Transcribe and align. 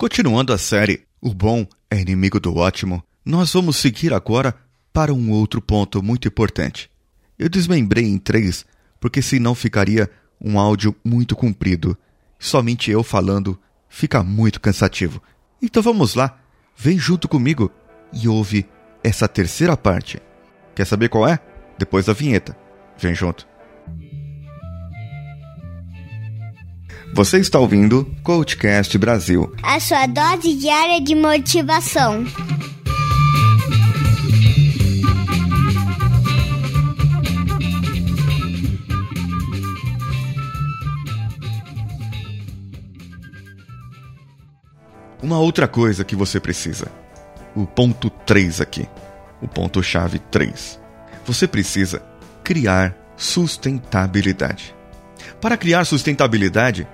Continuando 0.00 0.54
a 0.54 0.56
série 0.56 1.02
O 1.20 1.34
Bom 1.34 1.66
é 1.90 2.00
Inimigo 2.00 2.40
do 2.40 2.56
Ótimo, 2.56 3.04
nós 3.22 3.52
vamos 3.52 3.76
seguir 3.76 4.14
agora 4.14 4.54
para 4.94 5.12
um 5.12 5.30
outro 5.30 5.60
ponto 5.60 6.02
muito 6.02 6.26
importante. 6.26 6.90
Eu 7.38 7.50
desmembrei 7.50 8.06
em 8.06 8.16
três 8.16 8.64
porque 8.98 9.20
senão 9.20 9.54
ficaria 9.54 10.10
um 10.40 10.58
áudio 10.58 10.96
muito 11.04 11.36
comprido. 11.36 11.98
Somente 12.38 12.90
eu 12.90 13.02
falando 13.02 13.60
fica 13.90 14.22
muito 14.22 14.58
cansativo. 14.58 15.22
Então 15.60 15.82
vamos 15.82 16.14
lá, 16.14 16.40
vem 16.74 16.98
junto 16.98 17.28
comigo 17.28 17.70
e 18.10 18.26
ouve 18.26 18.66
essa 19.04 19.28
terceira 19.28 19.76
parte. 19.76 20.18
Quer 20.74 20.86
saber 20.86 21.10
qual 21.10 21.28
é? 21.28 21.38
Depois 21.78 22.06
da 22.06 22.14
vinheta. 22.14 22.56
Vem 22.96 23.14
junto. 23.14 23.49
Você 27.12 27.38
está 27.38 27.58
ouvindo 27.58 28.06
Coachcast 28.22 28.96
Brasil. 28.96 29.52
A 29.62 29.80
sua 29.80 30.06
dose 30.06 30.54
diária 30.54 31.00
de 31.00 31.14
motivação. 31.14 32.24
Uma 45.22 45.38
outra 45.38 45.68
coisa 45.68 46.04
que 46.04 46.16
você 46.16 46.40
precisa. 46.40 46.90
O 47.54 47.66
ponto 47.66 48.08
3 48.08 48.60
aqui. 48.60 48.88
O 49.42 49.46
ponto 49.48 49.82
chave 49.82 50.18
3. 50.18 50.80
Você 51.26 51.46
precisa 51.46 52.02
criar 52.42 52.96
sustentabilidade. 53.16 54.74
Para 55.40 55.56
criar 55.56 55.84
sustentabilidade, 55.84 56.86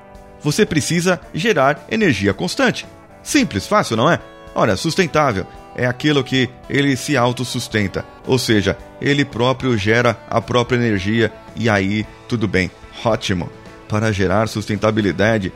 você 0.43 0.67
precisa 0.67 1.21
gerar 1.33 1.87
energia 1.91 2.35
constante. 2.35 2.87
Simples, 3.23 3.67
fácil, 3.67 3.97
não 3.97 4.11
é? 4.11 4.19
Olha, 4.55 4.77
sustentável 4.77 5.47
é 5.77 5.87
aquilo 5.87 6.25
que 6.25 6.49
ele 6.71 6.97
se 6.97 7.17
autossustenta, 7.17 8.05
ou 8.27 8.39
seja, 8.39 8.79
ele 9.01 9.25
próprio 9.25 9.77
gera 9.77 10.19
a 10.31 10.41
própria 10.41 10.77
energia 10.77 11.31
e 11.55 11.69
aí 11.69 12.07
tudo 12.27 12.49
bem, 12.49 12.71
ótimo. 13.05 13.51
Para 13.87 14.11
gerar 14.11 14.49
sustentabilidade, 14.49 15.53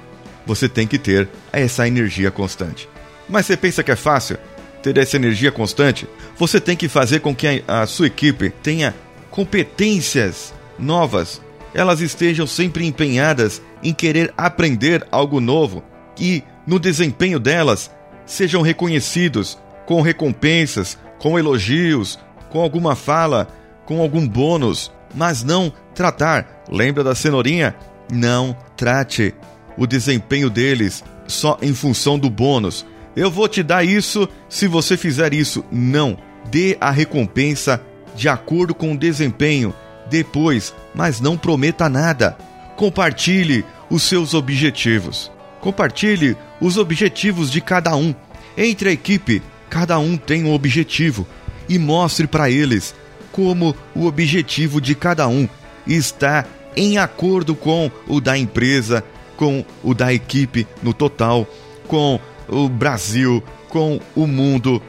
você 0.46 0.68
tem 0.68 0.86
que 0.86 0.98
ter 0.98 1.28
essa 1.52 1.88
energia 1.88 2.30
constante. 2.30 2.88
Mas 3.28 3.46
você 3.46 3.56
pensa 3.56 3.82
que 3.82 3.90
é 3.90 3.96
fácil 3.96 4.36
ter 4.82 4.96
essa 4.98 5.16
energia 5.16 5.50
constante? 5.50 6.06
Você 6.36 6.60
tem 6.60 6.76
que 6.76 6.88
fazer 6.88 7.20
com 7.20 7.34
que 7.34 7.64
a, 7.66 7.86
sua 7.86 8.06
equipe 8.06 8.50
tenha 8.62 8.94
competências 9.30 10.52
novas, 10.78 11.40
elas 11.74 12.00
estejam 12.00 12.46
sempre 12.46 12.86
empenhadas 12.86 13.62
em 13.82 13.92
querer 13.92 14.32
aprender 14.36 15.06
algo 15.10 15.40
novo 15.40 15.82
e, 16.18 16.42
no 16.66 16.78
desempenho 16.78 17.38
delas, 17.38 17.90
sejam 18.26 18.62
reconhecidos 18.62 19.58
com 19.86 20.00
recompensas, 20.00 20.98
com 21.18 21.38
elogios, 21.38 22.18
com 22.50 22.60
alguma 22.60 22.94
fala, 22.94 23.48
com 23.84 24.00
algum 24.00 24.26
bônus, 24.26 24.92
mas 25.14 25.42
não 25.42 25.72
tratar. 25.94 26.64
Lembra 26.68 27.02
da 27.02 27.14
cenourinha? 27.14 27.74
Não 28.12 28.56
trate 28.76 29.34
o 29.76 29.86
desempenho 29.86 30.50
deles 30.50 31.04
só 31.26 31.58
em 31.62 31.74
função 31.74 32.18
do 32.18 32.28
bônus. 32.28 32.84
Eu 33.16 33.30
vou 33.30 33.48
te 33.48 33.62
dar 33.62 33.84
isso 33.84 34.28
se 34.48 34.66
você 34.66 34.96
fizer 34.96 35.32
isso. 35.32 35.64
Não. 35.70 36.16
Dê 36.50 36.76
a 36.80 36.90
recompensa 36.90 37.80
de 38.14 38.28
acordo 38.28 38.74
com 38.74 38.92
o 38.92 38.98
desempenho 38.98 39.74
depois, 40.10 40.74
mas 40.94 41.20
não 41.20 41.38
prometa 41.38 41.88
nada. 41.88 42.36
Compartilhe 42.76 43.64
os 43.88 44.02
seus 44.02 44.34
objetivos. 44.34 45.30
Compartilhe 45.60 46.36
os 46.60 46.76
objetivos 46.76 47.50
de 47.50 47.60
cada 47.60 47.94
um. 47.94 48.14
Entre 48.56 48.88
a 48.88 48.92
equipe, 48.92 49.42
cada 49.68 49.98
um 49.98 50.16
tem 50.16 50.44
um 50.44 50.52
objetivo 50.52 51.26
e 51.68 51.78
mostre 51.78 52.26
para 52.26 52.50
eles 52.50 52.94
como 53.30 53.74
o 53.94 54.06
objetivo 54.06 54.80
de 54.80 54.94
cada 54.94 55.28
um 55.28 55.48
está 55.86 56.44
em 56.76 56.98
acordo 56.98 57.54
com 57.54 57.90
o 58.06 58.20
da 58.20 58.36
empresa, 58.36 59.04
com 59.36 59.64
o 59.82 59.94
da 59.94 60.12
equipe 60.12 60.66
no 60.82 60.92
total, 60.92 61.46
com 61.86 62.20
o 62.48 62.68
Brasil, 62.68 63.42
com 63.68 64.00
o 64.14 64.26
mundo 64.26 64.82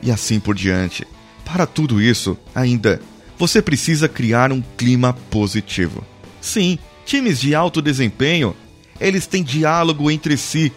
e 0.00 0.10
assim 0.10 0.38
por 0.38 0.54
diante. 0.54 1.06
Para 1.44 1.66
tudo 1.66 2.00
isso, 2.00 2.36
ainda, 2.54 3.00
você 3.38 3.62
precisa 3.62 4.08
criar 4.08 4.52
um 4.52 4.62
clima 4.76 5.12
positivo. 5.30 6.04
Sim, 6.40 6.78
times 7.06 7.40
de 7.40 7.54
alto 7.54 7.80
desempenho, 7.80 8.54
eles 9.00 9.26
têm 9.26 9.42
diálogo 9.42 10.10
entre 10.10 10.36
si, 10.36 10.72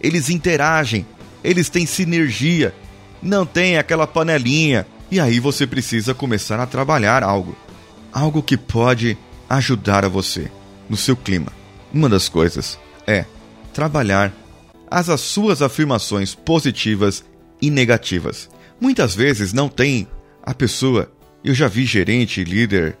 eles 0.00 0.28
interagem, 0.28 1.06
eles 1.42 1.68
têm 1.68 1.86
sinergia, 1.86 2.74
não 3.22 3.46
tem 3.46 3.78
aquela 3.78 4.06
panelinha. 4.06 4.86
E 5.10 5.20
aí 5.20 5.38
você 5.38 5.66
precisa 5.66 6.12
começar 6.12 6.58
a 6.58 6.66
trabalhar 6.66 7.22
algo, 7.22 7.56
algo 8.12 8.42
que 8.42 8.56
pode 8.56 9.16
ajudar 9.48 10.04
a 10.04 10.08
você 10.08 10.50
no 10.88 10.96
seu 10.96 11.16
clima. 11.16 11.52
Uma 11.94 12.08
das 12.08 12.28
coisas 12.28 12.76
é 13.06 13.24
trabalhar 13.72 14.32
as, 14.90 15.08
as 15.08 15.20
suas 15.20 15.62
afirmações 15.62 16.34
positivas 16.34 17.24
e 17.62 17.70
negativas. 17.70 18.48
Muitas 18.80 19.14
vezes 19.14 19.52
não 19.52 19.68
tem 19.68 20.08
a 20.42 20.52
pessoa, 20.52 21.10
eu 21.46 21.54
já 21.54 21.68
vi 21.68 21.84
gerente, 21.84 22.42
líder, 22.42 22.96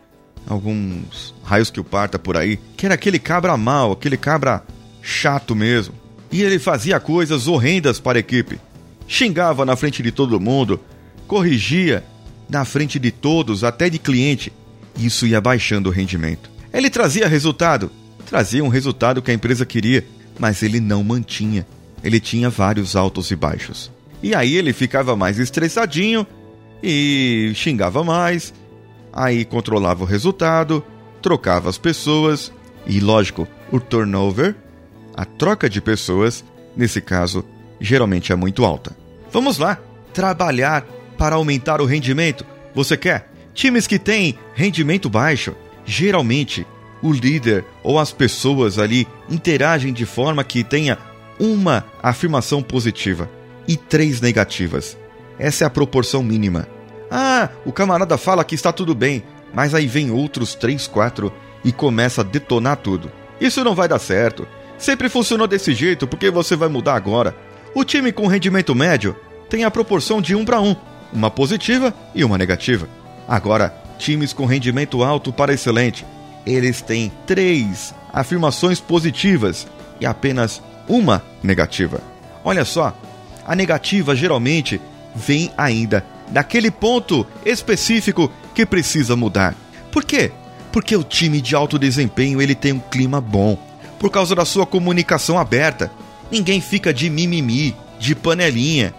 alguns 0.46 1.34
raios 1.42 1.68
que 1.68 1.80
o 1.80 1.84
parta 1.84 2.16
por 2.16 2.36
aí, 2.36 2.60
que 2.76 2.86
era 2.86 2.94
aquele 2.94 3.18
cabra 3.18 3.56
mal, 3.56 3.90
aquele 3.90 4.16
cabra 4.16 4.62
chato 5.02 5.52
mesmo. 5.52 5.92
E 6.30 6.42
ele 6.42 6.60
fazia 6.60 7.00
coisas 7.00 7.48
horrendas 7.48 7.98
para 7.98 8.18
a 8.18 8.20
equipe. 8.20 8.60
Xingava 9.08 9.64
na 9.64 9.74
frente 9.74 10.00
de 10.00 10.12
todo 10.12 10.38
mundo, 10.38 10.80
corrigia 11.26 12.04
na 12.48 12.64
frente 12.64 13.00
de 13.00 13.10
todos, 13.10 13.64
até 13.64 13.90
de 13.90 13.98
cliente. 13.98 14.52
Isso 14.96 15.26
ia 15.26 15.40
baixando 15.40 15.88
o 15.88 15.92
rendimento. 15.92 16.48
Ele 16.72 16.88
trazia 16.88 17.26
resultado, 17.26 17.90
trazia 18.26 18.62
um 18.62 18.68
resultado 18.68 19.20
que 19.20 19.32
a 19.32 19.34
empresa 19.34 19.66
queria, 19.66 20.06
mas 20.38 20.62
ele 20.62 20.78
não 20.78 21.02
mantinha. 21.02 21.66
Ele 22.00 22.20
tinha 22.20 22.48
vários 22.48 22.94
altos 22.94 23.28
e 23.32 23.34
baixos. 23.34 23.90
E 24.22 24.36
aí 24.36 24.54
ele 24.54 24.72
ficava 24.72 25.16
mais 25.16 25.40
estressadinho 25.40 26.24
e 26.82 27.52
xingava 27.54 28.04
mais, 28.04 28.52
aí 29.12 29.44
controlava 29.44 30.02
o 30.02 30.06
resultado, 30.06 30.84
trocava 31.22 31.68
as 31.68 31.78
pessoas 31.78 32.52
e, 32.86 33.00
lógico, 33.00 33.48
o 33.72 33.80
turnover, 33.80 34.54
a 35.16 35.24
troca 35.24 35.68
de 35.68 35.80
pessoas, 35.80 36.44
nesse 36.76 37.00
caso, 37.00 37.44
geralmente 37.80 38.32
é 38.32 38.36
muito 38.36 38.64
alta. 38.64 38.96
Vamos 39.32 39.58
lá, 39.58 39.78
trabalhar 40.12 40.84
para 41.18 41.36
aumentar 41.36 41.80
o 41.80 41.86
rendimento. 41.86 42.44
Você 42.74 42.96
quer? 42.96 43.30
Times 43.54 43.86
que 43.86 43.98
têm 43.98 44.38
rendimento 44.54 45.08
baixo, 45.08 45.54
geralmente 45.84 46.66
o 47.02 47.12
líder 47.12 47.64
ou 47.82 47.98
as 47.98 48.12
pessoas 48.12 48.78
ali 48.78 49.06
interagem 49.28 49.92
de 49.92 50.04
forma 50.04 50.44
que 50.44 50.64
tenha 50.64 50.98
uma 51.38 51.84
afirmação 52.02 52.62
positiva 52.62 53.30
e 53.66 53.76
três 53.76 54.20
negativas. 54.20 54.96
Essa 55.38 55.64
é 55.64 55.66
a 55.66 55.70
proporção 55.70 56.22
mínima. 56.22 56.66
Ah, 57.10 57.48
o 57.64 57.72
camarada 57.72 58.16
fala 58.16 58.44
que 58.44 58.54
está 58.54 58.72
tudo 58.72 58.94
bem, 58.94 59.22
mas 59.54 59.74
aí 59.74 59.86
vem 59.86 60.10
outros 60.10 60.54
três, 60.54 60.86
quatro 60.86 61.32
e 61.64 61.72
começa 61.72 62.20
a 62.20 62.24
detonar 62.24 62.76
tudo. 62.76 63.10
Isso 63.40 63.62
não 63.62 63.74
vai 63.74 63.88
dar 63.88 63.98
certo. 63.98 64.46
Sempre 64.78 65.08
funcionou 65.08 65.46
desse 65.46 65.72
jeito, 65.74 66.06
porque 66.06 66.30
você 66.30 66.56
vai 66.56 66.68
mudar 66.68 66.94
agora. 66.94 67.34
O 67.74 67.84
time 67.84 68.12
com 68.12 68.26
rendimento 68.26 68.74
médio 68.74 69.16
tem 69.48 69.64
a 69.64 69.70
proporção 69.70 70.20
de 70.20 70.34
um 70.34 70.44
para 70.44 70.60
um, 70.60 70.74
uma 71.12 71.30
positiva 71.30 71.94
e 72.14 72.24
uma 72.24 72.38
negativa. 72.38 72.88
Agora, 73.28 73.74
times 73.98 74.32
com 74.32 74.46
rendimento 74.46 75.02
alto 75.02 75.32
para 75.32 75.52
excelente 75.52 76.04
eles 76.46 76.80
têm 76.80 77.10
três 77.26 77.92
afirmações 78.12 78.80
positivas 78.80 79.66
e 80.00 80.06
apenas 80.06 80.62
uma 80.88 81.22
negativa. 81.42 82.00
Olha 82.44 82.64
só, 82.64 82.96
a 83.44 83.54
negativa 83.56 84.14
geralmente 84.14 84.80
vem 85.16 85.50
ainda 85.56 86.04
daquele 86.28 86.70
ponto 86.70 87.26
específico 87.44 88.30
que 88.54 88.66
precisa 88.66 89.16
mudar. 89.16 89.54
Por 89.90 90.04
quê? 90.04 90.30
Porque 90.72 90.94
o 90.94 91.04
time 91.04 91.40
de 91.40 91.54
alto 91.54 91.78
desempenho 91.78 92.42
ele 92.42 92.54
tem 92.54 92.72
um 92.72 92.78
clima 92.78 93.20
bom, 93.20 93.58
por 93.98 94.10
causa 94.10 94.34
da 94.34 94.44
sua 94.44 94.66
comunicação 94.66 95.38
aberta. 95.38 95.90
Ninguém 96.30 96.60
fica 96.60 96.92
de 96.92 97.08
mimimi, 97.08 97.74
de 97.98 98.14
panelinha, 98.14 98.94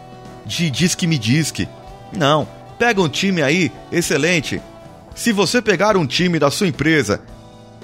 de 0.45 0.69
diz 0.69 0.95
que 0.95 1.05
me 1.05 1.17
diz 1.17 1.51
que. 1.51 1.67
Não, 2.15 2.47
pega 2.79 3.01
um 3.01 3.09
time 3.09 3.41
aí 3.41 3.71
excelente. 3.91 4.61
Se 5.13 5.31
você 5.31 5.61
pegar 5.61 5.97
um 5.97 6.05
time 6.05 6.39
da 6.39 6.49
sua 6.49 6.67
empresa 6.67 7.21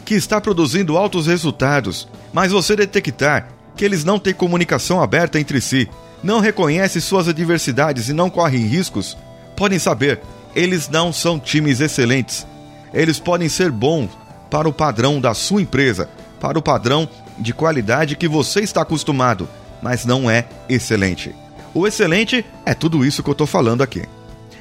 que 0.05 0.13
está 0.13 0.39
produzindo 0.39 0.97
altos 0.97 1.27
resultados, 1.27 2.07
mas 2.31 2.51
você 2.51 2.75
detectar 2.75 3.49
que 3.75 3.83
eles 3.83 4.03
não 4.03 4.19
têm 4.19 4.33
comunicação 4.33 5.01
aberta 5.01 5.39
entre 5.39 5.59
si, 5.59 5.89
não 6.23 6.39
reconhecem 6.39 7.01
suas 7.01 7.27
adversidades 7.27 8.07
e 8.07 8.13
não 8.13 8.29
correm 8.29 8.65
riscos, 8.65 9.17
podem 9.55 9.77
saber, 9.77 10.21
eles 10.55 10.87
não 10.87 11.11
são 11.11 11.39
times 11.39 11.81
excelentes. 11.81 12.47
Eles 12.93 13.19
podem 13.19 13.49
ser 13.49 13.71
bons 13.71 14.09
para 14.49 14.69
o 14.69 14.73
padrão 14.73 15.19
da 15.19 15.33
sua 15.33 15.61
empresa, 15.61 16.09
para 16.39 16.57
o 16.57 16.61
padrão 16.61 17.09
de 17.37 17.53
qualidade 17.53 18.15
que 18.15 18.27
você 18.27 18.61
está 18.61 18.81
acostumado, 18.83 19.49
mas 19.81 20.05
não 20.05 20.29
é 20.29 20.45
excelente. 20.69 21.35
O 21.73 21.87
excelente 21.87 22.45
é 22.65 22.73
tudo 22.73 23.03
isso 23.03 23.23
que 23.23 23.29
eu 23.29 23.33
estou 23.33 23.47
falando 23.47 23.81
aqui. 23.81 24.03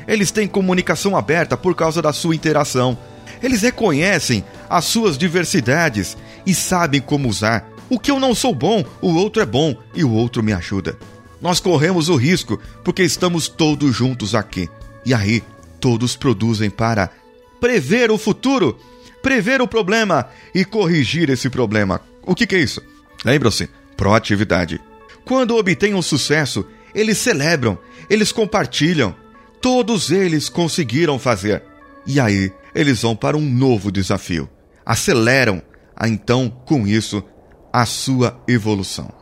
Eles 0.08 0.30
têm 0.30 0.48
comunicação 0.48 1.16
aberta 1.16 1.56
por 1.56 1.74
causa 1.76 2.02
da 2.02 2.12
sua 2.12 2.34
interação. 2.34 2.96
Eles 3.42 3.62
reconhecem 3.62 4.44
as 4.68 4.86
suas 4.86 5.18
diversidades 5.18 6.16
e 6.46 6.54
sabem 6.54 7.00
como 7.00 7.28
usar. 7.28 7.68
O 7.90 7.98
que 7.98 8.10
eu 8.10 8.18
não 8.18 8.34
sou 8.34 8.54
bom, 8.54 8.82
o 9.00 9.14
outro 9.14 9.42
é 9.42 9.46
bom 9.46 9.76
e 9.94 10.02
o 10.02 10.10
outro 10.10 10.42
me 10.42 10.52
ajuda. 10.52 10.96
Nós 11.42 11.58
corremos 11.58 12.08
o 12.08 12.14
risco 12.14 12.58
porque 12.84 13.02
estamos 13.02 13.48
todos 13.48 13.94
juntos 13.94 14.32
aqui. 14.32 14.70
E 15.04 15.12
aí, 15.12 15.42
todos 15.80 16.14
produzem 16.14 16.70
para 16.70 17.10
prever 17.60 18.12
o 18.12 18.16
futuro, 18.16 18.78
prever 19.20 19.60
o 19.60 19.66
problema 19.66 20.28
e 20.54 20.64
corrigir 20.64 21.28
esse 21.28 21.50
problema. 21.50 22.00
O 22.24 22.36
que, 22.36 22.46
que 22.46 22.54
é 22.54 22.60
isso? 22.60 22.80
Lembram-se? 23.24 23.68
Proatividade. 23.96 24.80
Quando 25.24 25.56
obtêm 25.56 25.94
um 25.94 26.02
sucesso, 26.02 26.64
eles 26.94 27.18
celebram, 27.18 27.76
eles 28.08 28.30
compartilham. 28.30 29.14
Todos 29.60 30.12
eles 30.12 30.48
conseguiram 30.48 31.18
fazer. 31.18 31.62
E 32.06 32.20
aí, 32.20 32.52
eles 32.72 33.02
vão 33.02 33.16
para 33.16 33.36
um 33.36 33.48
novo 33.48 33.90
desafio. 33.90 34.48
Aceleram, 34.86 35.60
então, 36.04 36.48
com 36.48 36.86
isso, 36.86 37.22
a 37.72 37.84
sua 37.84 38.40
evolução 38.48 39.12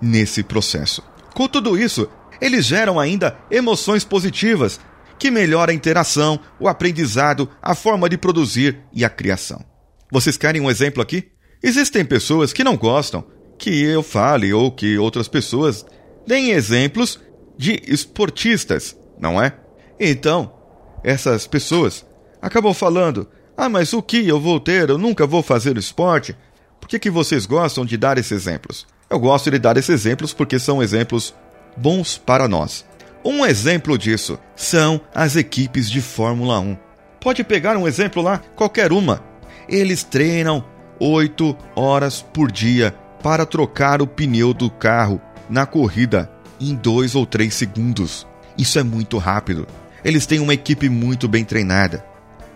nesse 0.00 0.42
processo. 0.42 1.09
Com 1.34 1.48
tudo 1.48 1.78
isso, 1.78 2.08
eles 2.40 2.64
geram 2.64 2.98
ainda 2.98 3.36
emoções 3.50 4.04
positivas 4.04 4.80
que 5.18 5.30
melhoram 5.30 5.72
a 5.72 5.76
interação, 5.76 6.40
o 6.58 6.66
aprendizado, 6.66 7.48
a 7.60 7.74
forma 7.74 8.08
de 8.08 8.16
produzir 8.16 8.78
e 8.92 9.04
a 9.04 9.10
criação. 9.10 9.62
Vocês 10.10 10.36
querem 10.36 10.60
um 10.60 10.70
exemplo 10.70 11.02
aqui? 11.02 11.30
Existem 11.62 12.04
pessoas 12.04 12.52
que 12.52 12.64
não 12.64 12.76
gostam 12.76 13.24
que 13.58 13.82
eu 13.82 14.02
fale 14.02 14.52
ou 14.52 14.72
que 14.72 14.96
outras 14.96 15.28
pessoas 15.28 15.84
deem 16.26 16.50
exemplos 16.52 17.20
de 17.56 17.82
esportistas, 17.86 18.96
não 19.18 19.40
é? 19.40 19.52
Então, 19.98 20.54
essas 21.04 21.46
pessoas 21.46 22.06
acabam 22.40 22.72
falando: 22.72 23.28
Ah, 23.54 23.68
mas 23.68 23.92
o 23.92 24.02
que 24.02 24.26
eu 24.26 24.40
vou 24.40 24.58
ter? 24.58 24.88
Eu 24.88 24.96
nunca 24.96 25.26
vou 25.26 25.42
fazer 25.42 25.76
esporte. 25.76 26.34
Por 26.80 26.88
que, 26.88 26.98
que 26.98 27.10
vocês 27.10 27.44
gostam 27.44 27.84
de 27.84 27.98
dar 27.98 28.16
esses 28.16 28.32
exemplos? 28.32 28.86
Eu 29.10 29.18
gosto 29.18 29.50
de 29.50 29.58
dar 29.58 29.76
esses 29.76 29.90
exemplos 29.90 30.32
porque 30.32 30.56
são 30.56 30.80
exemplos 30.80 31.34
bons 31.76 32.16
para 32.16 32.46
nós. 32.46 32.84
Um 33.24 33.44
exemplo 33.44 33.98
disso 33.98 34.38
são 34.54 35.00
as 35.12 35.34
equipes 35.34 35.90
de 35.90 36.00
Fórmula 36.00 36.60
1. 36.60 36.78
Pode 37.20 37.42
pegar 37.42 37.76
um 37.76 37.88
exemplo 37.88 38.22
lá, 38.22 38.38
qualquer 38.54 38.92
uma. 38.92 39.20
Eles 39.68 40.04
treinam 40.04 40.64
8 41.00 41.56
horas 41.74 42.22
por 42.22 42.52
dia 42.52 42.94
para 43.20 43.44
trocar 43.44 44.00
o 44.00 44.06
pneu 44.06 44.54
do 44.54 44.70
carro 44.70 45.20
na 45.48 45.66
corrida 45.66 46.30
em 46.60 46.76
2 46.76 47.16
ou 47.16 47.26
3 47.26 47.52
segundos. 47.52 48.24
Isso 48.56 48.78
é 48.78 48.84
muito 48.84 49.18
rápido. 49.18 49.66
Eles 50.04 50.24
têm 50.24 50.38
uma 50.38 50.54
equipe 50.54 50.88
muito 50.88 51.26
bem 51.26 51.44
treinada. 51.44 52.04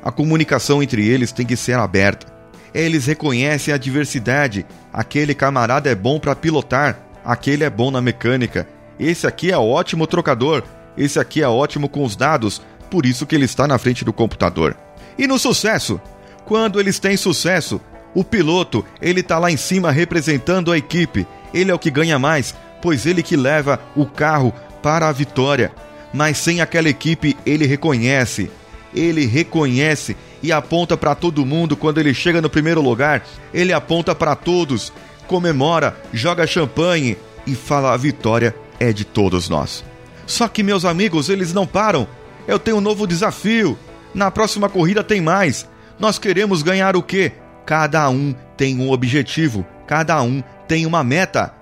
A 0.04 0.12
comunicação 0.12 0.80
entre 0.80 1.04
eles 1.04 1.32
tem 1.32 1.44
que 1.44 1.56
ser 1.56 1.74
aberta. 1.74 2.32
Eles 2.74 3.06
reconhecem 3.06 3.72
a 3.72 3.78
diversidade. 3.78 4.66
Aquele 4.92 5.34
camarada 5.34 5.88
é 5.88 5.94
bom 5.94 6.18
para 6.18 6.34
pilotar, 6.34 6.98
aquele 7.24 7.62
é 7.62 7.70
bom 7.70 7.90
na 7.90 8.00
mecânica. 8.00 8.66
Esse 8.98 9.26
aqui 9.26 9.52
é 9.52 9.56
ótimo 9.56 10.06
trocador, 10.06 10.64
esse 10.96 11.18
aqui 11.18 11.42
é 11.42 11.48
ótimo 11.48 11.88
com 11.88 12.04
os 12.04 12.16
dados, 12.16 12.60
por 12.90 13.06
isso 13.06 13.26
que 13.26 13.34
ele 13.34 13.44
está 13.44 13.66
na 13.66 13.78
frente 13.78 14.04
do 14.04 14.12
computador. 14.12 14.76
E 15.16 15.26
no 15.26 15.38
sucesso? 15.38 16.00
Quando 16.44 16.80
eles 16.80 16.98
têm 16.98 17.16
sucesso, 17.16 17.80
o 18.14 18.22
piloto, 18.22 18.84
ele 19.00 19.20
está 19.20 19.38
lá 19.38 19.50
em 19.50 19.56
cima 19.56 19.90
representando 19.90 20.70
a 20.70 20.78
equipe. 20.78 21.26
Ele 21.52 21.70
é 21.70 21.74
o 21.74 21.78
que 21.78 21.90
ganha 21.90 22.18
mais, 22.18 22.54
pois 22.82 23.06
ele 23.06 23.22
que 23.22 23.36
leva 23.36 23.80
o 23.96 24.06
carro 24.06 24.52
para 24.82 25.08
a 25.08 25.12
vitória. 25.12 25.72
Mas 26.12 26.38
sem 26.38 26.60
aquela 26.60 26.88
equipe, 26.88 27.36
ele 27.44 27.66
reconhece. 27.66 28.50
Ele 28.94 29.26
reconhece 29.26 30.16
e 30.44 30.52
aponta 30.52 30.94
para 30.94 31.14
todo 31.14 31.46
mundo 31.46 31.74
quando 31.74 31.96
ele 31.96 32.12
chega 32.12 32.42
no 32.42 32.50
primeiro 32.50 32.82
lugar. 32.82 33.24
Ele 33.52 33.72
aponta 33.72 34.14
para 34.14 34.36
todos, 34.36 34.92
comemora, 35.26 35.96
joga 36.12 36.46
champanhe 36.46 37.16
e 37.46 37.54
fala 37.54 37.94
a 37.94 37.96
vitória 37.96 38.54
é 38.78 38.92
de 38.92 39.06
todos 39.06 39.48
nós. 39.48 39.82
Só 40.26 40.46
que, 40.46 40.62
meus 40.62 40.84
amigos, 40.84 41.30
eles 41.30 41.54
não 41.54 41.66
param. 41.66 42.06
Eu 42.46 42.58
tenho 42.58 42.76
um 42.76 42.82
novo 42.82 43.06
desafio. 43.06 43.78
Na 44.12 44.30
próxima 44.30 44.68
corrida 44.68 45.02
tem 45.02 45.18
mais. 45.18 45.66
Nós 45.98 46.18
queremos 46.18 46.62
ganhar 46.62 46.94
o 46.94 47.02
quê? 47.02 47.32
Cada 47.64 48.06
um 48.10 48.34
tem 48.54 48.78
um 48.78 48.90
objetivo, 48.90 49.64
cada 49.86 50.20
um 50.20 50.42
tem 50.68 50.84
uma 50.84 51.02
meta. 51.02 51.54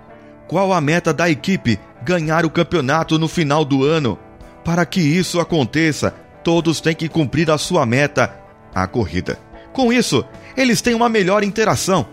Qual 0.49 0.73
a 0.73 0.81
meta 0.81 1.15
da 1.15 1.31
equipe? 1.31 1.79
Ganhar 2.03 2.45
o 2.45 2.51
campeonato 2.51 3.17
no 3.17 3.29
final 3.29 3.65
do 3.65 3.85
ano. 3.85 4.19
Para 4.65 4.85
que 4.85 5.01
isso 5.01 5.39
aconteça, 5.39 6.13
todos 6.43 6.81
têm 6.81 6.97
que 6.97 7.09
cumprir 7.09 7.49
a 7.49 7.59
sua 7.59 7.87
meta, 7.87 8.42
a 8.75 8.87
corrida. 8.87 9.39
Com 9.73 9.93
isso, 9.93 10.25
eles 10.57 10.81
têm 10.81 10.95
uma 10.95 11.09
melhor 11.09 11.43
interação. 11.43 12.07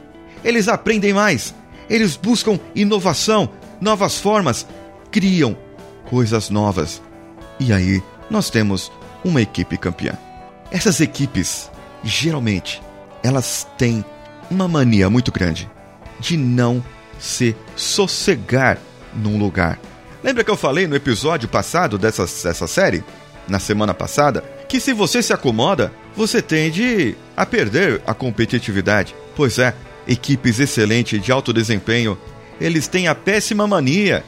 Eles 0.44 0.68
aprendem 0.68 1.14
mais. 1.14 1.54
Eles 1.90 2.16
buscam 2.16 2.60
inovação, 2.76 3.50
novas 3.82 4.20
formas, 4.20 4.66
criam 5.12 5.58
coisas 6.10 6.50
novas. 6.50 7.02
E 7.60 7.74
aí 7.74 8.02
nós 8.30 8.50
temos 8.50 8.92
uma 9.24 9.42
equipe 9.42 9.78
campeã. 9.78 10.14
Essas 10.72 11.02
equipes, 11.02 11.70
geralmente, 12.04 12.82
elas 13.24 13.68
têm 13.78 14.06
uma 14.50 14.68
mania 14.68 15.10
muito 15.10 15.32
grande 15.32 15.70
de 16.20 16.38
não 16.38 16.84
se 17.20 17.56
sossegar 17.76 18.78
num 19.14 19.38
lugar. 19.38 19.80
Lembra 20.24 20.44
que 20.44 20.52
eu 20.52 20.58
falei 20.58 20.86
no 20.86 20.96
episódio 20.96 21.48
passado 21.48 21.98
dessa, 21.98 22.24
dessa 22.24 22.68
série, 22.68 23.04
na 23.48 23.60
semana 23.60 23.94
passada, 23.94 24.42
que 24.68 24.80
se 24.80 24.94
você 24.94 25.24
se 25.24 25.34
acomoda, 25.34 25.92
você 26.20 26.42
tende 26.42 27.16
a 27.36 27.46
perder 27.46 28.02
a 28.06 28.14
competitividade. 28.14 29.16
Pois 29.36 29.58
é, 29.58 29.74
equipes 30.08 30.60
excelentes 30.60 31.22
de 31.22 31.32
alto 31.32 31.54
desempenho, 31.54 32.18
eles 32.60 32.88
têm 32.88 33.08
a 33.08 33.16
péssima 33.16 33.66
mania 33.66 34.24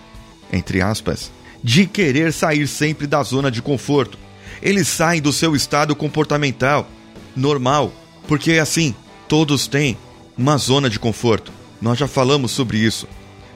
entre 0.52 0.82
aspas, 0.82 1.32
de 1.64 1.86
querer 1.86 2.34
sair 2.34 2.68
sempre 2.68 3.08
da 3.08 3.24
zona 3.24 3.50
de 3.50 3.62
conforto. 3.62 4.18
Eles 4.62 4.88
saem 4.88 5.22
do 5.22 5.32
seu 5.32 5.56
estado 5.56 5.96
comportamental 5.96 6.88
normal, 7.36 7.94
porque 8.28 8.54
assim, 8.54 8.94
todos 9.28 9.68
têm 9.68 9.98
uma 10.38 10.58
zona 10.58 10.90
de 10.90 11.00
conforto. 11.00 11.52
Nós 11.82 11.98
já 11.98 12.08
falamos 12.08 12.52
sobre 12.52 12.78
isso. 12.78 13.08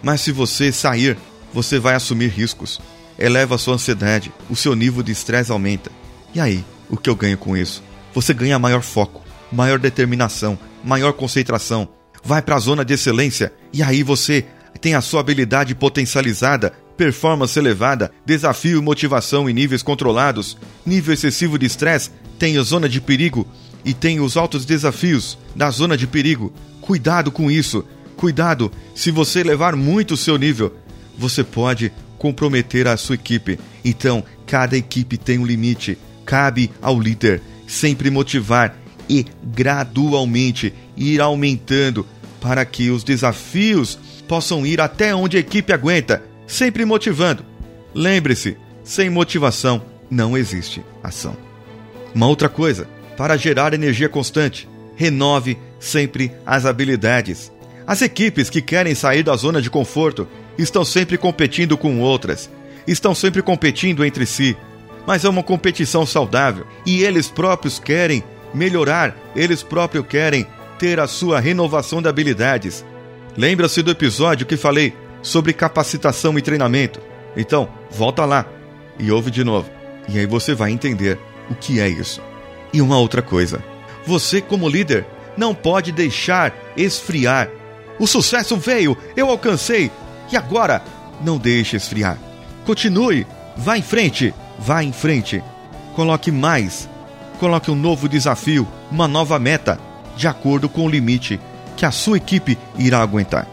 Mas 0.02 0.22
se 0.22 0.32
você 0.32 0.72
sair, 0.72 1.18
você 1.54 1.80
vai 1.80 1.96
assumir 1.96 2.30
riscos. 2.30 2.80
Eleva 3.18 3.56
a 3.56 3.58
sua 3.58 3.76
ansiedade, 3.76 4.32
o 4.50 4.56
seu 4.56 4.76
nível 4.76 5.02
de 5.02 5.12
estresse 5.12 5.52
aumenta. 5.52 5.92
E 6.34 6.40
aí, 6.40 6.66
o 6.90 6.98
que 6.98 7.10
eu 7.10 7.16
ganho 7.16 7.38
com 7.38 7.56
isso? 7.56 7.82
Você 8.16 8.34
ganha 8.34 8.58
maior 8.58 8.82
foco, 8.82 9.22
maior 9.52 9.78
determinação, 9.78 10.58
maior 10.84 11.14
concentração. 11.14 11.88
Vai 12.24 12.42
para 12.42 12.56
a 12.56 12.60
zona 12.60 12.84
de 12.84 12.94
excelência 12.94 13.54
e 13.72 13.84
aí 13.84 14.02
você 14.02 14.46
tem 14.82 14.96
a 14.96 15.02
sua 15.02 15.20
habilidade 15.20 15.76
potencializada 15.76 16.74
performance 16.96 17.60
elevada, 17.60 18.12
desafio 18.26 18.80
e 18.80 18.82
motivação 18.82 19.50
em 19.50 19.54
níveis 19.54 19.84
controlados, 19.84 20.58
nível 20.86 21.14
excessivo 21.14 21.60
de 21.60 21.66
estresse, 21.66 22.10
tem 22.40 22.58
a 22.58 22.64
zona 22.64 22.88
de 22.88 23.02
perigo 23.02 23.46
e 23.84 23.94
tem 23.94 24.22
os 24.22 24.38
altos 24.38 24.66
desafios 24.66 25.38
da 25.56 25.70
zona 25.70 25.98
de 25.98 26.08
perigo. 26.08 26.54
Cuidado 26.82 27.32
com 27.32 27.52
isso. 27.52 27.86
Cuidado, 28.16 28.72
se 28.96 29.12
você 29.12 29.42
elevar 29.42 29.76
muito 29.76 30.14
o 30.14 30.18
seu 30.18 30.38
nível, 30.38 30.74
você 31.18 31.44
pode 31.44 31.92
comprometer 32.18 32.88
a 32.88 32.96
sua 32.96 33.16
equipe. 33.16 33.60
Então, 33.84 34.24
cada 34.48 34.78
equipe 34.78 35.18
tem 35.18 35.38
um 35.38 35.46
limite. 35.46 35.98
Cabe 36.26 36.72
ao 36.82 37.00
líder 37.00 37.42
sempre 37.68 38.10
motivar 38.10 38.78
e 39.10 39.26
gradualmente 39.44 40.74
ir 40.98 41.22
aumentando 41.22 42.06
para 42.40 42.66
que 42.66 42.90
os 42.90 43.04
desafios 43.04 43.98
possam 44.28 44.66
ir 44.66 44.82
até 44.82 45.16
onde 45.16 45.38
a 45.38 45.40
equipe 45.40 45.72
aguenta 45.74 46.24
sempre 46.48 46.86
motivando. 46.86 47.46
Lembre-se, 47.94 48.58
sem 48.84 49.10
motivação 49.10 49.84
não 50.10 50.38
existe 50.38 50.84
ação. 51.04 51.36
Uma 52.14 52.28
outra 52.28 52.48
coisa, 52.48 52.88
para 53.18 53.38
gerar 53.38 53.74
energia 53.74 54.08
constante, 54.08 54.68
renove 54.96 55.58
sempre 55.80 56.32
as 56.46 56.66
habilidades. 56.66 57.52
As 57.88 58.02
equipes 58.02 58.50
que 58.50 58.62
querem 58.62 58.96
sair 58.96 59.24
da 59.24 59.36
zona 59.36 59.62
de 59.62 59.70
conforto 59.70 60.28
estão 60.58 60.86
sempre 60.86 61.18
competindo 61.18 61.78
com 61.78 62.00
outras, 62.00 62.50
estão 62.88 63.14
sempre 63.14 63.42
competindo 63.42 64.04
entre 64.04 64.26
si, 64.26 64.56
mas 65.06 65.24
é 65.24 65.30
uma 65.30 65.44
competição 65.44 66.06
saudável 66.06 66.66
e 66.86 67.04
eles 67.04 67.30
próprios 67.30 67.80
querem 67.80 68.24
melhorar, 68.54 69.16
eles 69.36 69.62
próprios 69.62 70.06
querem 70.08 70.48
ter 70.80 71.00
a 71.00 71.08
sua 71.08 71.40
renovação 71.40 72.02
de 72.02 72.08
habilidades. 72.08 72.86
Lembra-se 73.38 73.82
do 73.82 73.92
episódio 73.92 74.46
que 74.46 74.58
falei 74.58 74.94
sobre 75.22 75.54
capacitação 75.54 76.38
e 76.38 76.42
treinamento. 76.42 77.02
Então, 77.36 77.68
volta 77.92 78.26
lá 78.26 78.46
e 78.98 79.12
ouve 79.12 79.30
de 79.30 79.44
novo. 79.44 79.70
E 80.08 80.20
aí 80.20 80.26
você 80.26 80.54
vai 80.54 80.72
entender 80.72 81.20
o 81.50 81.56
que 81.56 81.80
é 81.80 81.88
isso. 81.88 82.22
E 82.72 82.82
uma 82.82 82.98
outra 82.98 83.22
coisa: 83.22 83.64
você, 84.06 84.42
como 84.42 84.70
líder, 84.70 85.06
não 85.38 85.54
pode 85.54 85.92
deixar 85.92 86.54
esfriar. 86.78 87.50
O 88.00 88.08
sucesso 88.08 88.58
veio, 88.58 88.98
eu 89.16 89.30
alcancei, 89.30 89.92
e 90.32 90.38
agora 90.38 90.82
não 91.22 91.38
deixe 91.38 91.76
esfriar. 91.76 92.18
Continue, 92.66 93.26
vá 93.56 93.78
em 93.78 93.82
frente, 93.82 94.34
vá 94.58 94.84
em 94.84 94.92
frente. 94.92 95.44
Coloque 95.96 96.32
mais, 96.32 96.90
coloque 97.40 97.72
um 97.72 97.76
novo 97.76 98.10
desafio, 98.10 98.68
uma 98.92 99.08
nova 99.08 99.40
meta, 99.40 99.80
de 100.16 100.28
acordo 100.28 100.68
com 100.68 100.86
o 100.86 100.90
limite 100.90 101.40
que 101.76 101.86
a 101.86 101.92
sua 101.92 102.18
equipe 102.18 102.58
irá 102.78 103.02
aguentar. 103.02 103.48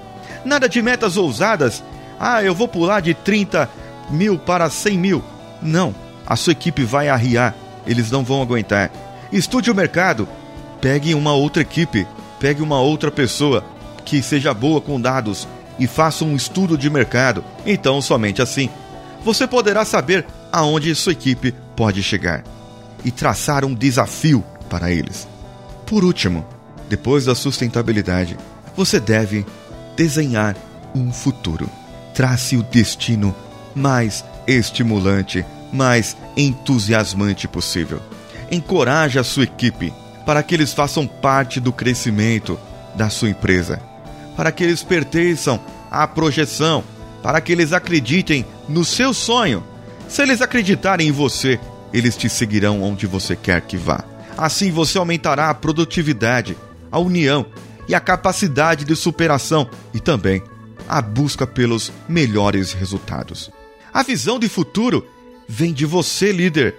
Nada 0.45 0.69
de 0.69 0.81
metas 0.83 1.17
ousadas. 1.17 1.83
Ah, 2.19 2.43
eu 2.43 2.55
vou 2.55 2.69
pular 2.69 3.01
de 3.01 3.15
30 3.15 3.69
mil 4.11 4.39
para 4.39 4.69
100 4.71 4.99
mil. 4.99 5.25
Não, 5.61 5.95
a 6.27 6.37
sua 6.37 6.53
equipe 6.53 6.85
vai 6.85 7.09
arriar, 7.09 7.55
eles 7.87 8.11
não 8.11 8.25
vão 8.25 8.43
aguentar. 8.43 8.91
Estude 9.33 9.71
o 9.71 9.75
mercado, 9.75 10.29
pegue 10.81 11.15
uma 11.15 11.33
outra 11.33 11.63
equipe, 11.63 12.07
pegue 12.39 12.63
uma 12.63 12.81
outra 12.81 13.11
pessoa 13.11 13.65
que 14.05 14.23
seja 14.23 14.53
boa 14.53 14.81
com 14.81 15.01
dados 15.01 15.49
e 15.79 15.87
faça 15.87 16.25
um 16.25 16.37
estudo 16.37 16.77
de 16.77 16.91
mercado. 16.91 17.45
Então, 17.65 18.01
somente 18.03 18.43
assim, 18.43 18.69
você 19.25 19.47
poderá 19.47 19.85
saber 19.85 20.27
aonde 20.51 20.95
sua 20.95 21.13
equipe 21.13 21.55
pode 21.77 22.03
chegar 22.03 22.45
e 23.05 23.11
traçar 23.11 23.65
um 23.65 23.75
desafio 23.75 24.45
para 24.69 24.91
eles. 24.91 25.27
Por 25.87 26.05
último, 26.05 26.47
depois 26.89 27.25
da 27.25 27.35
sustentabilidade, 27.35 28.37
você 28.77 28.99
deve 28.99 29.47
desenhar 29.97 30.57
um 30.95 31.13
futuro. 31.13 31.69
Trace 32.15 32.57
o 32.57 32.63
destino 32.63 33.35
mais 33.75 34.25
estimulante, 34.47 35.45
mais 35.73 36.17
entusiasmante 36.37 37.49
possível. 37.49 38.01
Encoraje 38.51 39.19
a 39.19 39.25
sua 39.25 39.45
equipe 39.45 39.93
para 40.27 40.43
que 40.43 40.55
eles 40.55 40.73
façam 40.73 41.07
parte 41.07 41.59
do 41.59 41.73
crescimento 41.73 42.59
da 42.95 43.09
sua 43.09 43.31
empresa, 43.31 43.81
para 44.37 44.53
que 44.53 44.63
eles 44.63 44.83
pertençam 44.83 45.59
à 45.91 46.07
projeção, 46.07 46.85
para 47.23 47.41
que 47.41 47.53
eles 47.53 47.73
acreditem 47.73 48.45
no 48.69 48.85
seu 48.85 49.15
sonho. 49.15 49.63
Se 50.09 50.23
eles 50.23 50.43
acreditarem 50.43 51.09
em 51.09 51.13
você, 51.13 51.59
eles 51.93 52.17
te 52.17 52.29
seguirão 52.29 52.83
onde 52.83 53.07
você 53.07 53.37
quer 53.37 53.61
que 53.63 53.77
vá. 53.77 54.05
Assim 54.37 54.71
você 54.71 54.99
aumentará 54.99 55.51
a 55.51 55.55
produtividade, 55.55 56.57
a 56.91 56.99
união 56.99 57.47
e 57.89 57.95
a 57.95 58.01
capacidade 58.01 58.85
de 58.85 58.97
superação 58.97 59.69
e 59.93 60.01
também 60.01 60.43
a 60.89 61.01
busca 61.01 61.47
pelos 61.47 61.93
melhores 62.09 62.73
resultados. 62.73 63.51
A 63.93 64.03
visão 64.03 64.39
de 64.39 64.49
futuro 64.49 65.07
vem 65.49 65.73
de 65.73 65.85
você, 65.85 66.33
líder. 66.33 66.75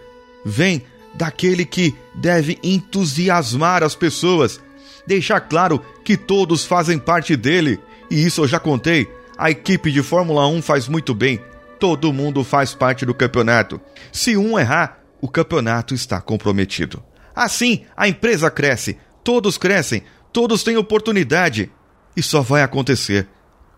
Vem 0.46 0.84
daquele 1.14 1.66
que 1.66 1.96
deve 2.14 2.58
entusiasmar 2.64 3.84
as 3.84 3.96
pessoas, 3.96 4.60
deixar 5.06 5.42
claro 5.42 5.82
que 6.04 6.18
todos 6.18 6.66
fazem 6.66 6.98
parte 6.98 7.36
dele. 7.36 7.80
E 8.10 8.26
isso 8.26 8.42
eu 8.42 8.48
já 8.48 8.60
contei. 8.60 9.08
A 9.38 9.50
equipe 9.50 9.92
de 9.92 10.04
Fórmula 10.04 10.48
1 10.48 10.62
faz 10.62 10.88
muito 10.88 11.14
bem. 11.14 11.40
Todo 11.80 12.14
mundo 12.14 12.44
faz 12.44 12.76
parte 12.76 13.06
do 13.06 13.14
campeonato. 13.14 13.82
Se 14.12 14.38
um 14.38 14.58
errar, 14.60 15.00
o 15.20 15.28
campeonato 15.28 15.94
está 15.94 16.22
comprometido. 16.22 17.04
Assim, 17.36 17.86
a 17.98 18.08
empresa 18.08 18.52
cresce, 18.52 18.98
todos 19.24 19.58
crescem, 19.58 20.04
todos 20.32 20.64
têm 20.64 20.78
oportunidade. 20.78 21.72
E 22.16 22.22
só 22.22 22.42
vai 22.42 22.62
acontecer 22.62 23.28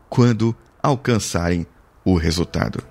quando 0.10 0.56
alcançarem 0.84 1.66
o 2.04 2.18
resultado. 2.18 2.84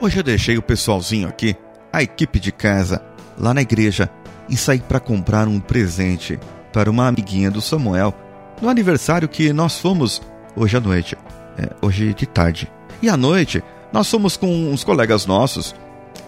Hoje 0.00 0.18
eu 0.18 0.22
deixei 0.22 0.56
o 0.56 0.62
pessoalzinho 0.62 1.28
aqui, 1.28 1.54
a 1.92 2.02
equipe 2.02 2.40
de 2.40 2.50
casa, 2.50 3.02
lá 3.38 3.52
na 3.52 3.62
igreja 3.62 4.10
e 4.48 4.56
saí 4.56 4.80
para 4.80 5.00
comprar 5.00 5.48
um 5.48 5.60
presente 5.60 6.38
para 6.76 6.90
uma 6.90 7.08
amiguinha 7.08 7.50
do 7.50 7.62
Samuel 7.62 8.12
no 8.60 8.68
aniversário 8.68 9.30
que 9.30 9.50
nós 9.50 9.78
fomos 9.78 10.20
hoje 10.54 10.76
à 10.76 10.80
noite, 10.80 11.16
é, 11.56 11.70
hoje 11.80 12.12
de 12.12 12.26
tarde. 12.26 12.70
E 13.00 13.08
à 13.08 13.16
noite 13.16 13.64
nós 13.90 14.10
fomos 14.10 14.36
com 14.36 14.46
uns 14.70 14.84
colegas 14.84 15.24
nossos 15.24 15.74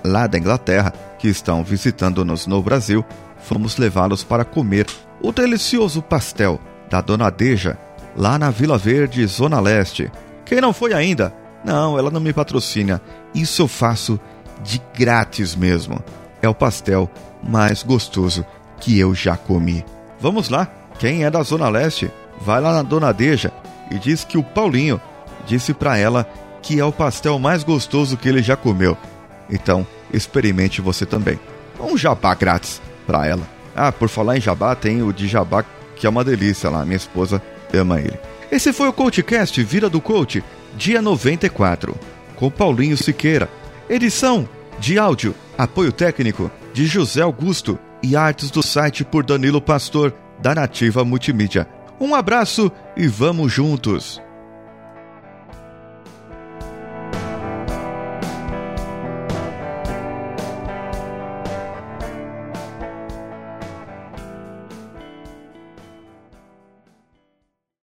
lá 0.03 0.27
da 0.27 0.39
Inglaterra 0.39 0.91
que 1.19 1.29
estão 1.29 1.63
visitando-nos 1.63 2.47
no 2.47 2.63
Brasil. 2.63 3.05
Fomos 3.43 3.77
levá-los 3.77 4.25
para 4.25 4.43
comer 4.43 4.87
o 5.21 5.33
delicioso 5.33 6.01
pastel 6.01 6.59
da 6.89 7.03
Dona 7.03 7.29
Deja 7.29 7.77
lá 8.17 8.39
na 8.39 8.51
Vila 8.51 8.79
Verde, 8.79 9.27
Zona 9.27 9.61
Leste. 9.61 10.11
Quem 10.47 10.63
não 10.63 10.73
foi 10.73 10.95
ainda? 10.95 11.31
Não, 11.63 11.99
ela 11.99 12.11
não 12.11 12.23
me 12.23 12.33
patrocina. 12.33 13.03
Isso 13.35 13.61
eu 13.61 13.69
faço 13.69 14.19
de 14.65 14.81
grátis 14.97 15.55
mesmo. 15.55 16.03
É 16.41 16.49
o 16.49 16.55
pastel 16.55 17.11
mais 17.43 17.83
gostoso 17.83 18.47
que 18.81 18.99
eu 18.99 19.15
já 19.15 19.37
comi. 19.37 19.85
Vamos 20.21 20.49
lá, 20.49 20.67
quem 20.99 21.25
é 21.25 21.31
da 21.31 21.43
Zona 21.43 21.69
Leste, 21.69 22.11
vai 22.41 22.61
lá 22.61 22.73
na 22.73 22.83
Dona 22.83 23.13
Deja 23.13 23.53
e 23.91 23.99
diz 23.99 24.25
que 24.25 24.37
o 24.37 24.43
Paulinho 24.43 25.01
disse 25.47 25.73
para 25.73 25.97
ela 25.97 26.29
que 26.61 26.81
é 26.81 26.85
o 26.85 26.93
pastel 26.93 27.39
mais 27.39 27.63
gostoso 27.63 28.17
que 28.17 28.29
ele 28.29 28.43
já 28.43 28.57
comeu. 28.57 28.97
Então, 29.49 29.87
experimente 30.13 30.81
você 30.81 31.07
também. 31.07 31.39
Um 31.81 31.97
jabá 31.97 32.35
grátis 32.35 32.83
para 33.07 33.27
ela. 33.27 33.43
Ah, 33.75 33.93
por 33.93 34.09
falar 34.09 34.37
em 34.37 34.41
jabá, 34.41 34.75
tem 34.75 35.03
o 35.03 35.13
de 35.13 35.29
jabá 35.29 35.65
que 35.95 36.07
é 36.07 36.11
uma 36.11 36.25
delícia 36.25 36.69
lá. 36.69 36.85
Minha 36.85 36.97
esposa 36.97 37.41
ama 37.73 38.01
ele. 38.01 38.19
Esse 38.51 38.73
foi 38.73 38.89
o 38.89 38.93
CoachCast 38.93 39.63
Vira 39.63 39.89
do 39.89 40.01
Coach, 40.01 40.43
dia 40.77 41.01
94, 41.01 41.95
com 42.35 42.51
Paulinho 42.51 42.97
Siqueira. 42.97 43.49
Edição 43.89 44.49
de 44.79 44.99
áudio, 44.99 45.35
apoio 45.57 45.93
técnico 45.93 46.51
de 46.73 46.87
José 46.87 47.23
Augusto 47.23 47.79
e 48.03 48.17
artes 48.17 48.51
do 48.51 48.63
site 48.63 49.05
por 49.05 49.25
Danilo 49.25 49.61
Pastor, 49.61 50.15
da 50.41 50.55
Nativa 50.55 51.05
Multimídia. 51.05 51.69
Um 52.01 52.15
abraço 52.15 52.71
e 52.97 53.07
vamos 53.07 53.53
juntos! 53.53 54.21